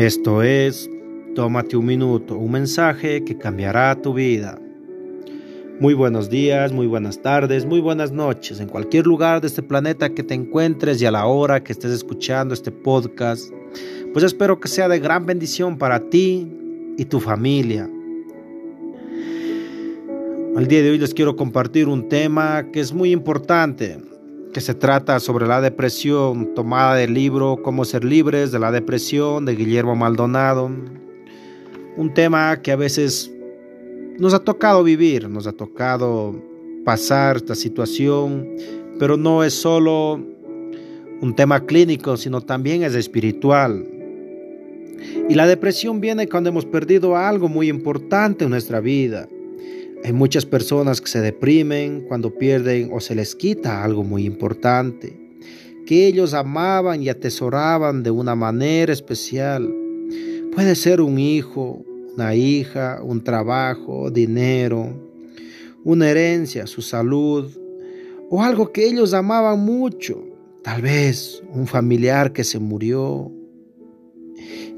Esto 0.00 0.42
es 0.42 0.88
Tómate 1.34 1.76
un 1.76 1.84
minuto, 1.84 2.38
un 2.38 2.52
mensaje 2.52 3.22
que 3.22 3.36
cambiará 3.36 3.94
tu 4.00 4.14
vida. 4.14 4.58
Muy 5.78 5.92
buenos 5.92 6.30
días, 6.30 6.72
muy 6.72 6.86
buenas 6.86 7.20
tardes, 7.20 7.66
muy 7.66 7.80
buenas 7.80 8.10
noches, 8.10 8.60
en 8.60 8.68
cualquier 8.68 9.06
lugar 9.06 9.42
de 9.42 9.48
este 9.48 9.62
planeta 9.62 10.08
que 10.14 10.22
te 10.22 10.32
encuentres 10.32 11.02
y 11.02 11.04
a 11.04 11.10
la 11.10 11.26
hora 11.26 11.62
que 11.62 11.72
estés 11.72 11.90
escuchando 11.90 12.54
este 12.54 12.72
podcast. 12.72 13.52
Pues 14.14 14.24
espero 14.24 14.58
que 14.58 14.68
sea 14.68 14.88
de 14.88 15.00
gran 15.00 15.26
bendición 15.26 15.76
para 15.76 16.00
ti 16.08 16.50
y 16.96 17.04
tu 17.04 17.20
familia. 17.20 17.86
El 20.56 20.66
día 20.66 20.82
de 20.82 20.92
hoy 20.92 20.98
les 20.98 21.12
quiero 21.12 21.36
compartir 21.36 21.88
un 21.88 22.08
tema 22.08 22.70
que 22.72 22.80
es 22.80 22.94
muy 22.94 23.12
importante, 23.12 23.98
que 24.52 24.60
se 24.60 24.74
trata 24.74 25.20
sobre 25.20 25.46
la 25.46 25.60
depresión, 25.60 26.54
tomada 26.54 26.96
del 26.96 27.14
libro 27.14 27.60
Cómo 27.62 27.84
ser 27.84 28.04
libres 28.04 28.50
de 28.50 28.58
la 28.58 28.72
depresión 28.72 29.44
de 29.44 29.54
Guillermo 29.54 29.94
Maldonado. 29.94 30.70
Un 31.96 32.14
tema 32.14 32.60
que 32.60 32.72
a 32.72 32.76
veces 32.76 33.30
nos 34.18 34.34
ha 34.34 34.40
tocado 34.40 34.82
vivir, 34.82 35.28
nos 35.28 35.46
ha 35.46 35.52
tocado 35.52 36.34
pasar 36.84 37.36
esta 37.36 37.54
situación, 37.54 38.48
pero 38.98 39.16
no 39.16 39.44
es 39.44 39.54
solo 39.54 40.20
un 41.20 41.34
tema 41.36 41.64
clínico, 41.64 42.16
sino 42.16 42.40
también 42.40 42.82
es 42.82 42.94
espiritual. 42.94 43.86
Y 45.28 45.34
la 45.34 45.46
depresión 45.46 46.00
viene 46.00 46.28
cuando 46.28 46.50
hemos 46.50 46.66
perdido 46.66 47.16
algo 47.16 47.48
muy 47.48 47.68
importante 47.68 48.44
en 48.44 48.50
nuestra 48.50 48.80
vida 48.80 49.28
hay 50.02 50.12
muchas 50.12 50.46
personas 50.46 51.00
que 51.00 51.08
se 51.08 51.20
deprimen 51.20 52.02
cuando 52.08 52.34
pierden 52.34 52.90
o 52.92 53.00
se 53.00 53.14
les 53.14 53.34
quita 53.34 53.84
algo 53.84 54.02
muy 54.02 54.24
importante, 54.24 55.18
que 55.86 56.06
ellos 56.06 56.32
amaban 56.32 57.02
y 57.02 57.08
atesoraban 57.08 58.02
de 58.02 58.10
una 58.10 58.34
manera 58.34 58.92
especial. 58.92 59.74
Puede 60.54 60.74
ser 60.74 61.00
un 61.00 61.18
hijo, 61.18 61.84
una 62.14 62.34
hija, 62.34 63.00
un 63.02 63.22
trabajo, 63.22 64.10
dinero, 64.10 64.88
una 65.84 66.10
herencia, 66.10 66.66
su 66.66 66.80
salud, 66.80 67.50
o 68.30 68.42
algo 68.42 68.72
que 68.72 68.86
ellos 68.86 69.12
amaban 69.12 69.60
mucho, 69.60 70.24
tal 70.62 70.82
vez 70.82 71.42
un 71.52 71.66
familiar 71.66 72.32
que 72.32 72.44
se 72.44 72.58
murió 72.58 73.30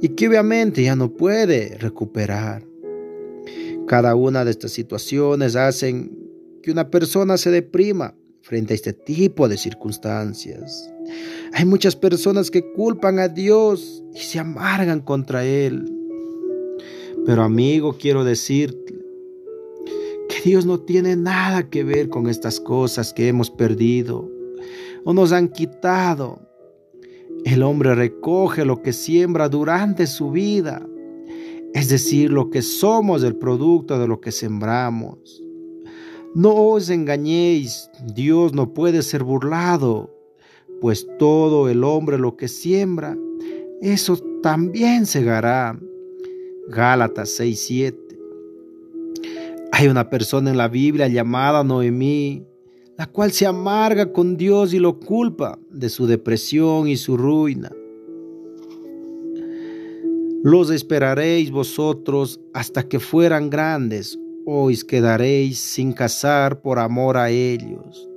y 0.01 0.09
que 0.11 0.27
obviamente 0.27 0.83
ya 0.83 0.97
no 0.97 1.13
puede 1.13 1.77
recuperar. 1.79 2.72
Cada 3.87 4.15
una 4.15 4.45
de 4.45 4.51
estas 4.51 4.73
situaciones 4.73 5.57
hacen 5.57 6.19
que 6.63 6.71
una 6.71 6.91
persona 6.91 7.37
se 7.37 7.51
deprima 7.51 8.15
frente 8.43 8.75
a 8.75 8.77
este 8.77 8.93
tipo 8.93 9.49
de 9.49 9.57
circunstancias. 9.57 10.91
Hay 11.53 11.65
muchas 11.65 11.97
personas 11.97 12.51
que 12.51 12.73
culpan 12.73 13.19
a 13.19 13.29
Dios 13.29 14.03
y 14.15 14.21
se 14.21 14.39
amargan 14.39 15.01
contra 15.01 15.45
Él. 15.45 15.85
Pero 17.27 17.43
amigo, 17.43 17.97
quiero 17.99 18.25
decirte 18.25 18.99
que 20.29 20.49
Dios 20.49 20.67
no 20.67 20.81
tiene 20.81 21.17
nada 21.17 21.69
que 21.69 21.85
ver 21.85 22.09
con 22.09 22.29
estas 22.29 22.61
cosas 22.61 23.13
que 23.13 23.29
hemos 23.29 23.51
perdido 23.51 24.31
o 25.05 25.13
nos 25.13 25.33
han 25.33 25.49
quitado. 25.49 26.41
El 27.45 27.63
hombre 27.63 27.95
recoge 27.95 28.65
lo 28.65 28.83
que 28.83 28.93
siembra 28.93 29.49
durante 29.49 30.07
su 30.07 30.31
vida 30.31 30.87
es 31.75 31.89
decir, 31.89 32.31
lo 32.31 32.51
que 32.51 32.63
somos 32.63 33.23
el 33.23 33.37
producto 33.37 33.99
de 33.99 34.07
lo 34.07 34.21
que 34.21 34.33
sembramos. 34.33 35.43
No 36.35 36.55
os 36.55 36.91
engañéis, 36.91 37.91
Dios 38.15 38.55
no 38.55 38.73
puede 38.73 39.03
ser 39.03 39.23
burlado, 39.23 40.11
pues 40.81 41.07
todo 41.19 41.69
el 41.69 41.85
hombre 41.85 42.19
lo 42.19 42.37
que 42.37 42.49
siembra, 42.49 43.17
eso 43.81 44.17
también 44.43 45.07
segará. 45.07 45.79
Gálatas 46.69 47.31
6:7. 47.39 48.19
Hay 49.73 49.89
una 49.89 50.09
persona 50.11 50.51
en 50.51 50.57
la 50.57 50.69
Biblia 50.69 51.09
llamada 51.09 51.65
Noemí, 51.65 52.45
la 52.97 53.07
cual 53.07 53.33
se 53.33 53.47
amarga 53.47 54.13
con 54.13 54.37
Dios 54.37 54.75
y 54.75 54.79
lo 54.79 55.01
culpa 55.01 55.59
de 55.71 55.89
su 55.89 56.07
depresión 56.07 56.89
y 56.89 56.97
su 56.97 57.17
ruina. 57.17 57.73
Los 60.45 60.71
esperaréis 60.71 61.53
vosotros 61.53 62.41
hasta 62.53 62.83
que 62.89 62.99
fueran 62.99 63.49
grandes, 63.49 64.19
os 64.45 64.85
quedaréis 64.85 65.61
sin 65.61 65.93
casar 65.93 66.63
por 66.63 66.81
amor 66.81 67.17
a 67.17 67.31
ellos. 67.31 68.09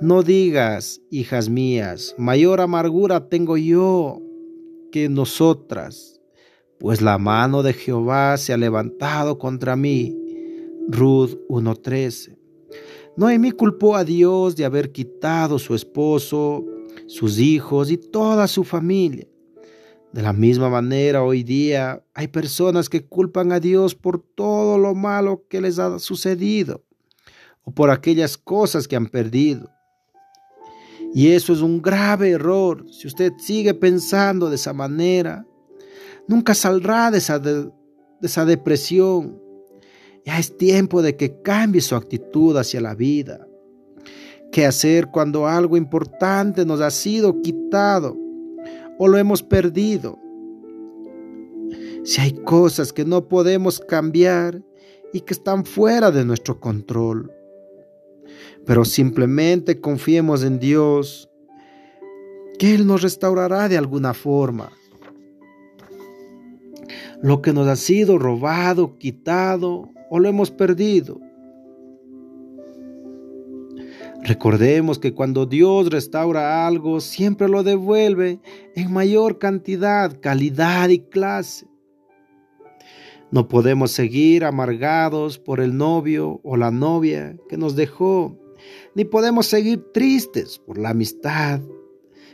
No 0.00 0.22
digas, 0.22 1.02
hijas 1.10 1.50
mías, 1.50 2.14
mayor 2.16 2.62
amargura 2.62 3.28
tengo 3.28 3.58
yo 3.58 4.22
que 4.90 5.10
nosotras, 5.10 6.18
pues 6.78 7.02
la 7.02 7.18
mano 7.18 7.62
de 7.62 7.74
Jehová 7.74 8.38
se 8.38 8.54
ha 8.54 8.56
levantado 8.56 9.38
contra 9.38 9.76
mí. 9.76 10.16
Ruth 10.88 11.36
1.13. 11.50 12.38
Noemí 13.18 13.50
culpó 13.50 13.96
a 13.96 14.04
Dios 14.04 14.56
de 14.56 14.64
haber 14.64 14.92
quitado 14.92 15.58
su 15.58 15.74
esposo, 15.74 16.64
sus 17.06 17.38
hijos 17.38 17.90
y 17.90 17.98
toda 17.98 18.48
su 18.48 18.64
familia. 18.64 19.28
De 20.12 20.22
la 20.22 20.32
misma 20.32 20.68
manera, 20.68 21.22
hoy 21.22 21.44
día 21.44 22.02
hay 22.14 22.26
personas 22.28 22.88
que 22.88 23.06
culpan 23.06 23.52
a 23.52 23.60
Dios 23.60 23.94
por 23.94 24.20
todo 24.20 24.76
lo 24.76 24.94
malo 24.94 25.44
que 25.48 25.60
les 25.60 25.78
ha 25.78 26.00
sucedido 26.00 26.84
o 27.62 27.72
por 27.72 27.90
aquellas 27.90 28.36
cosas 28.36 28.88
que 28.88 28.96
han 28.96 29.06
perdido. 29.06 29.70
Y 31.14 31.28
eso 31.28 31.52
es 31.52 31.60
un 31.60 31.80
grave 31.80 32.30
error. 32.30 32.84
Si 32.90 33.06
usted 33.06 33.32
sigue 33.38 33.72
pensando 33.72 34.50
de 34.50 34.56
esa 34.56 34.72
manera, 34.72 35.46
nunca 36.26 36.54
saldrá 36.54 37.12
de 37.12 37.18
esa, 37.18 37.38
de 37.38 37.70
esa 38.20 38.44
depresión. 38.44 39.40
Ya 40.24 40.40
es 40.40 40.56
tiempo 40.56 41.02
de 41.02 41.16
que 41.16 41.40
cambie 41.40 41.80
su 41.80 41.94
actitud 41.94 42.56
hacia 42.56 42.80
la 42.80 42.96
vida. 42.96 43.46
¿Qué 44.50 44.66
hacer 44.66 45.06
cuando 45.06 45.46
algo 45.46 45.76
importante 45.76 46.66
nos 46.66 46.80
ha 46.80 46.90
sido 46.90 47.40
quitado? 47.42 48.16
O 49.02 49.08
lo 49.08 49.16
hemos 49.16 49.42
perdido. 49.42 50.18
Si 52.04 52.20
hay 52.20 52.32
cosas 52.32 52.92
que 52.92 53.06
no 53.06 53.28
podemos 53.28 53.80
cambiar 53.80 54.62
y 55.14 55.22
que 55.22 55.32
están 55.32 55.64
fuera 55.64 56.10
de 56.10 56.22
nuestro 56.26 56.60
control, 56.60 57.32
pero 58.66 58.84
simplemente 58.84 59.80
confiemos 59.80 60.44
en 60.44 60.58
Dios, 60.58 61.30
que 62.58 62.74
Él 62.74 62.86
nos 62.86 63.00
restaurará 63.00 63.70
de 63.70 63.78
alguna 63.78 64.12
forma. 64.12 64.70
Lo 67.22 67.40
que 67.40 67.54
nos 67.54 67.68
ha 67.68 67.76
sido 67.76 68.18
robado, 68.18 68.98
quitado 68.98 69.88
o 70.10 70.18
lo 70.18 70.28
hemos 70.28 70.50
perdido, 70.50 71.18
Recordemos 74.22 74.98
que 74.98 75.14
cuando 75.14 75.46
Dios 75.46 75.90
restaura 75.90 76.66
algo, 76.66 77.00
siempre 77.00 77.48
lo 77.48 77.62
devuelve 77.62 78.40
en 78.76 78.92
mayor 78.92 79.38
cantidad, 79.38 80.20
calidad 80.20 80.90
y 80.90 81.00
clase. 81.00 81.66
No 83.30 83.48
podemos 83.48 83.92
seguir 83.92 84.44
amargados 84.44 85.38
por 85.38 85.60
el 85.60 85.76
novio 85.76 86.40
o 86.42 86.56
la 86.56 86.70
novia 86.70 87.36
que 87.48 87.56
nos 87.56 87.76
dejó, 87.76 88.38
ni 88.94 89.04
podemos 89.04 89.46
seguir 89.46 89.84
tristes 89.92 90.58
por 90.58 90.78
la 90.78 90.90
amistad 90.90 91.60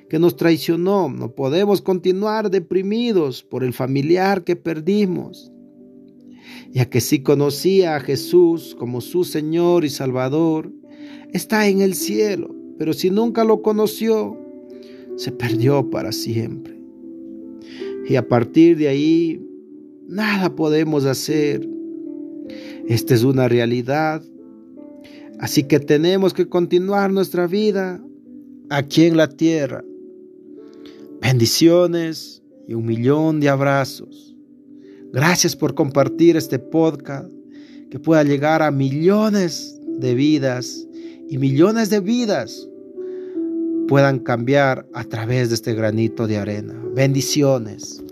que 0.08 0.18
nos 0.18 0.36
traicionó, 0.36 1.08
no 1.08 1.34
podemos 1.34 1.82
continuar 1.82 2.50
deprimidos 2.50 3.42
por 3.42 3.64
el 3.64 3.72
familiar 3.72 4.44
que 4.44 4.56
perdimos. 4.56 5.50
Ya 6.72 6.88
que 6.88 7.00
si 7.00 7.20
conocía 7.20 7.96
a 7.96 8.00
Jesús 8.00 8.76
como 8.78 9.00
su 9.00 9.24
Señor 9.24 9.84
y 9.84 9.90
Salvador, 9.90 10.72
está 11.32 11.68
en 11.68 11.80
el 11.80 11.94
cielo, 11.94 12.54
pero 12.78 12.92
si 12.92 13.10
nunca 13.10 13.44
lo 13.44 13.62
conoció, 13.62 14.38
se 15.16 15.32
perdió 15.32 15.90
para 15.90 16.12
siempre. 16.12 16.76
Y 18.08 18.16
a 18.16 18.28
partir 18.28 18.76
de 18.76 18.88
ahí, 18.88 19.40
nada 20.06 20.54
podemos 20.54 21.04
hacer. 21.04 21.68
Esta 22.86 23.14
es 23.14 23.24
una 23.24 23.48
realidad. 23.48 24.22
Así 25.40 25.64
que 25.64 25.80
tenemos 25.80 26.32
que 26.32 26.48
continuar 26.48 27.12
nuestra 27.12 27.46
vida 27.46 28.00
aquí 28.70 29.04
en 29.04 29.16
la 29.16 29.28
tierra. 29.28 29.84
Bendiciones 31.20 32.42
y 32.68 32.74
un 32.74 32.86
millón 32.86 33.40
de 33.40 33.48
abrazos. 33.48 34.35
Gracias 35.16 35.56
por 35.56 35.74
compartir 35.74 36.36
este 36.36 36.58
podcast 36.58 37.30
que 37.90 37.98
pueda 37.98 38.22
llegar 38.22 38.60
a 38.60 38.70
millones 38.70 39.80
de 39.98 40.14
vidas 40.14 40.86
y 41.30 41.38
millones 41.38 41.88
de 41.88 42.00
vidas 42.00 42.68
puedan 43.88 44.18
cambiar 44.18 44.86
a 44.92 45.04
través 45.04 45.48
de 45.48 45.54
este 45.54 45.72
granito 45.72 46.26
de 46.26 46.36
arena. 46.36 46.74
Bendiciones. 46.94 48.04